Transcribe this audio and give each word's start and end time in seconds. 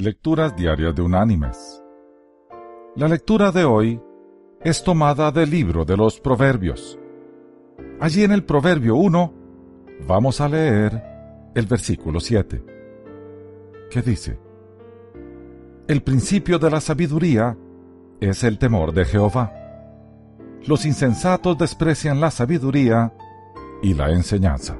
Lecturas 0.00 0.54
Diarias 0.54 0.94
de 0.94 1.02
Unánimes. 1.02 1.82
La 2.94 3.08
lectura 3.08 3.50
de 3.50 3.64
hoy 3.64 4.00
es 4.60 4.84
tomada 4.84 5.32
del 5.32 5.50
libro 5.50 5.84
de 5.84 5.96
los 5.96 6.20
Proverbios. 6.20 6.96
Allí 7.98 8.22
en 8.22 8.30
el 8.30 8.44
Proverbio 8.44 8.94
1 8.94 9.34
vamos 10.06 10.40
a 10.40 10.48
leer 10.48 11.02
el 11.52 11.66
versículo 11.66 12.20
7, 12.20 12.64
que 13.90 14.00
dice, 14.00 14.38
El 15.88 16.04
principio 16.04 16.60
de 16.60 16.70
la 16.70 16.80
sabiduría 16.80 17.58
es 18.20 18.44
el 18.44 18.56
temor 18.56 18.92
de 18.92 19.04
Jehová. 19.04 19.52
Los 20.64 20.86
insensatos 20.86 21.58
desprecian 21.58 22.20
la 22.20 22.30
sabiduría 22.30 23.12
y 23.82 23.94
la 23.94 24.12
enseñanza. 24.12 24.78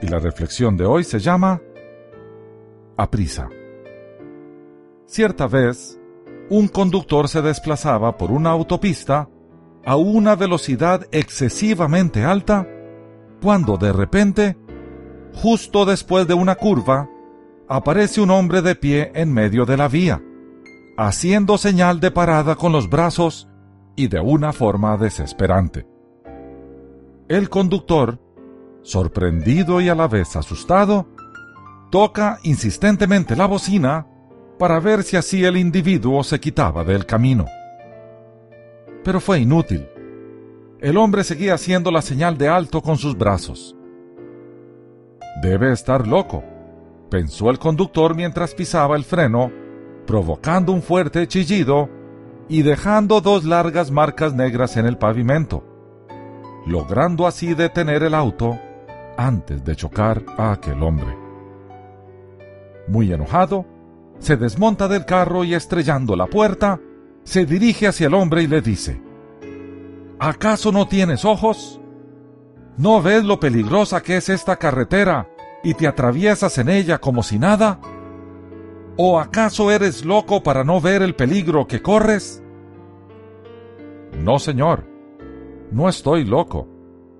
Y 0.00 0.08
la 0.08 0.18
reflexión 0.18 0.78
de 0.78 0.86
hoy 0.86 1.04
se 1.04 1.18
llama 1.18 1.60
A 2.96 3.10
prisa. 3.10 3.48
Cierta 5.06 5.46
vez, 5.46 6.00
un 6.48 6.68
conductor 6.68 7.28
se 7.28 7.42
desplazaba 7.42 8.16
por 8.16 8.30
una 8.30 8.50
autopista 8.50 9.28
a 9.84 9.96
una 9.96 10.34
velocidad 10.34 11.06
excesivamente 11.12 12.24
alta 12.24 12.66
cuando 13.42 13.76
de 13.76 13.92
repente, 13.92 14.56
justo 15.34 15.84
después 15.84 16.26
de 16.26 16.34
una 16.34 16.56
curva, 16.56 17.08
aparece 17.68 18.20
un 18.20 18.30
hombre 18.30 18.62
de 18.62 18.74
pie 18.74 19.12
en 19.14 19.32
medio 19.32 19.66
de 19.66 19.76
la 19.76 19.88
vía, 19.88 20.22
haciendo 20.96 21.58
señal 21.58 22.00
de 22.00 22.10
parada 22.10 22.56
con 22.56 22.72
los 22.72 22.88
brazos 22.88 23.48
y 23.94 24.08
de 24.08 24.20
una 24.20 24.52
forma 24.52 24.96
desesperante. 24.96 25.86
El 27.28 27.50
conductor, 27.50 28.20
sorprendido 28.82 29.80
y 29.80 29.88
a 29.88 29.94
la 29.94 30.08
vez 30.08 30.36
asustado, 30.36 31.08
toca 31.90 32.38
insistentemente 32.42 33.36
la 33.36 33.46
bocina 33.46 34.06
para 34.58 34.80
ver 34.80 35.02
si 35.02 35.16
así 35.16 35.44
el 35.44 35.56
individuo 35.56 36.22
se 36.24 36.40
quitaba 36.40 36.84
del 36.84 37.06
camino. 37.06 37.46
Pero 39.04 39.20
fue 39.20 39.40
inútil. 39.40 39.88
El 40.80 40.96
hombre 40.96 41.24
seguía 41.24 41.54
haciendo 41.54 41.90
la 41.90 42.02
señal 42.02 42.36
de 42.38 42.48
alto 42.48 42.82
con 42.82 42.98
sus 42.98 43.16
brazos. 43.16 43.76
Debe 45.42 45.72
estar 45.72 46.06
loco, 46.06 46.42
pensó 47.10 47.50
el 47.50 47.58
conductor 47.58 48.14
mientras 48.14 48.54
pisaba 48.54 48.96
el 48.96 49.04
freno, 49.04 49.50
provocando 50.06 50.72
un 50.72 50.82
fuerte 50.82 51.26
chillido 51.28 51.88
y 52.48 52.62
dejando 52.62 53.20
dos 53.20 53.44
largas 53.44 53.90
marcas 53.90 54.34
negras 54.34 54.76
en 54.76 54.86
el 54.86 54.96
pavimento 54.96 55.76
logrando 56.66 57.26
así 57.26 57.54
detener 57.54 58.02
el 58.02 58.14
auto 58.14 58.58
antes 59.16 59.64
de 59.64 59.76
chocar 59.76 60.22
a 60.36 60.52
aquel 60.52 60.82
hombre. 60.82 61.25
Muy 62.88 63.12
enojado, 63.12 63.66
se 64.18 64.36
desmonta 64.36 64.88
del 64.88 65.04
carro 65.04 65.44
y 65.44 65.54
estrellando 65.54 66.16
la 66.16 66.26
puerta, 66.26 66.80
se 67.24 67.44
dirige 67.44 67.86
hacia 67.86 68.06
el 68.06 68.14
hombre 68.14 68.42
y 68.42 68.46
le 68.46 68.60
dice, 68.60 69.00
¿Acaso 70.18 70.72
no 70.72 70.88
tienes 70.88 71.24
ojos? 71.24 71.80
¿No 72.78 73.02
ves 73.02 73.24
lo 73.24 73.38
peligrosa 73.40 74.02
que 74.02 74.16
es 74.16 74.28
esta 74.28 74.56
carretera 74.56 75.28
y 75.62 75.74
te 75.74 75.86
atraviesas 75.86 76.56
en 76.58 76.68
ella 76.68 76.98
como 76.98 77.22
si 77.22 77.38
nada? 77.38 77.80
¿O 78.96 79.18
acaso 79.18 79.70
eres 79.70 80.04
loco 80.04 80.42
para 80.42 80.64
no 80.64 80.80
ver 80.80 81.02
el 81.02 81.14
peligro 81.14 81.66
que 81.66 81.82
corres? 81.82 82.42
No, 84.22 84.38
señor, 84.38 84.86
no 85.70 85.88
estoy 85.88 86.24
loco, 86.24 86.66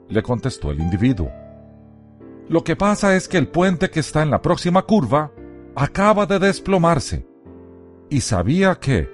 le 0.08 0.23
contestó 0.23 0.70
el 0.70 0.80
individuo. 0.80 1.30
Lo 2.48 2.64
que 2.64 2.77
pasa 2.77 3.14
es 3.17 3.28
que 3.28 3.36
el 3.39 3.48
puente 3.48 3.91
que 3.91 4.01
está 4.01 4.23
en 4.23 4.30
la 4.30 4.41
próxima 4.41 4.83
curva 4.83 5.33
acaba 5.77 6.24
de 6.24 6.38
desplomarse 6.38 7.28
y 8.08 8.22
sabía 8.22 8.77
que, 8.77 9.08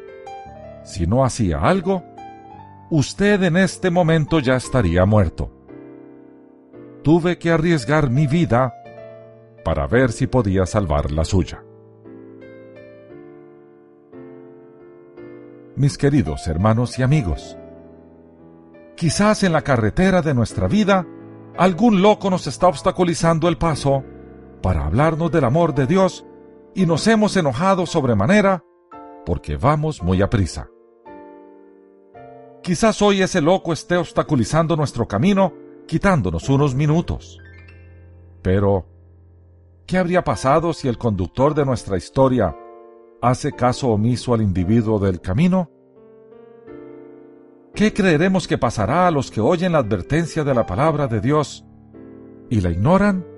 si 0.84 1.06
no 1.06 1.24
hacía 1.24 1.58
algo, 1.58 2.04
usted 2.90 3.42
en 3.42 3.56
este 3.56 3.90
momento 3.90 4.38
ya 4.38 4.56
estaría 4.56 5.04
muerto. 5.04 5.50
Tuve 7.02 7.36
que 7.38 7.50
arriesgar 7.50 8.10
mi 8.10 8.28
vida 8.28 8.72
para 9.64 9.88
ver 9.88 10.12
si 10.12 10.28
podía 10.28 10.64
salvar 10.64 11.10
la 11.10 11.24
suya. 11.24 11.64
Mis 15.74 15.98
queridos 15.98 16.46
hermanos 16.46 16.98
y 16.98 17.02
amigos, 17.02 17.58
Quizás 18.94 19.42
en 19.42 19.52
la 19.52 19.62
carretera 19.62 20.22
de 20.22 20.32
nuestra 20.32 20.68
vida, 20.68 21.04
algún 21.56 22.02
loco 22.02 22.30
nos 22.30 22.46
está 22.46 22.68
obstaculizando 22.68 23.48
el 23.48 23.58
paso 23.58 24.04
para 24.62 24.84
hablarnos 24.84 25.32
del 25.32 25.44
amor 25.44 25.74
de 25.74 25.88
Dios 25.88 26.24
y 26.74 26.86
nos 26.86 27.06
hemos 27.06 27.36
enojado 27.36 27.86
sobremanera 27.86 28.64
porque 29.24 29.56
vamos 29.56 30.02
muy 30.02 30.22
a 30.22 30.30
prisa. 30.30 30.68
Quizás 32.62 33.02
hoy 33.02 33.22
ese 33.22 33.40
loco 33.40 33.72
esté 33.72 33.96
obstaculizando 33.96 34.76
nuestro 34.76 35.06
camino, 35.06 35.52
quitándonos 35.86 36.48
unos 36.48 36.74
minutos. 36.74 37.38
Pero, 38.40 38.86
¿qué 39.86 39.98
habría 39.98 40.22
pasado 40.22 40.72
si 40.72 40.88
el 40.88 40.96
conductor 40.96 41.54
de 41.54 41.64
nuestra 41.64 41.96
historia 41.96 42.56
hace 43.20 43.52
caso 43.52 43.88
omiso 43.88 44.32
al 44.32 44.42
individuo 44.42 44.98
del 44.98 45.20
camino? 45.20 45.70
¿Qué 47.74 47.92
creeremos 47.92 48.46
que 48.46 48.58
pasará 48.58 49.06
a 49.06 49.10
los 49.10 49.30
que 49.30 49.40
oyen 49.40 49.72
la 49.72 49.78
advertencia 49.78 50.44
de 50.44 50.54
la 50.54 50.66
palabra 50.66 51.06
de 51.08 51.20
Dios 51.20 51.64
y 52.48 52.60
la 52.60 52.70
ignoran? 52.70 53.31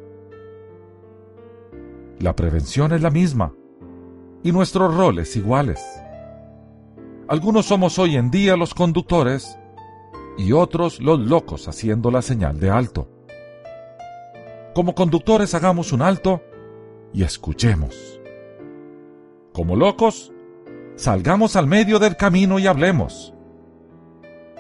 La 2.20 2.34
prevención 2.34 2.92
es 2.92 3.02
la 3.02 3.10
misma 3.10 3.52
y 4.42 4.52
nuestros 4.52 4.94
roles 4.94 5.36
iguales. 5.36 5.82
Algunos 7.28 7.66
somos 7.66 7.98
hoy 7.98 8.16
en 8.16 8.30
día 8.30 8.56
los 8.56 8.74
conductores 8.74 9.58
y 10.36 10.52
otros 10.52 11.00
los 11.00 11.18
locos 11.20 11.68
haciendo 11.68 12.10
la 12.10 12.22
señal 12.22 12.60
de 12.60 12.70
alto. 12.70 13.08
Como 14.74 14.94
conductores 14.94 15.54
hagamos 15.54 15.92
un 15.92 16.02
alto 16.02 16.42
y 17.12 17.22
escuchemos. 17.22 18.20
Como 19.52 19.76
locos, 19.76 20.32
salgamos 20.96 21.56
al 21.56 21.66
medio 21.66 21.98
del 21.98 22.16
camino 22.16 22.58
y 22.58 22.66
hablemos 22.66 23.34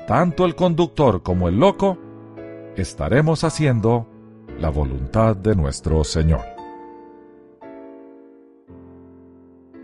tanto 0.06 0.44
el 0.44 0.54
conductor 0.54 1.22
como 1.22 1.48
el 1.48 1.58
loco, 1.58 1.98
estaremos 2.76 3.44
haciendo 3.44 4.06
la 4.58 4.68
voluntad 4.68 5.34
de 5.36 5.54
nuestro 5.54 6.04
Señor. 6.04 6.53